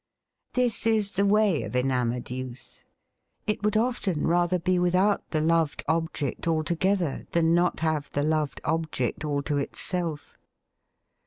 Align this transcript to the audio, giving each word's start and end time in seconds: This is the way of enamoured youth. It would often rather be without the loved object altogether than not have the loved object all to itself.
This 0.55 0.87
is 0.87 1.11
the 1.11 1.27
way 1.27 1.61
of 1.61 1.75
enamoured 1.75 2.31
youth. 2.31 2.83
It 3.45 3.61
would 3.61 3.77
often 3.77 4.25
rather 4.25 4.57
be 4.57 4.79
without 4.79 5.29
the 5.29 5.41
loved 5.41 5.83
object 5.87 6.47
altogether 6.47 7.27
than 7.33 7.53
not 7.53 7.81
have 7.81 8.09
the 8.13 8.23
loved 8.23 8.61
object 8.63 9.23
all 9.23 9.43
to 9.43 9.57
itself. 9.59 10.39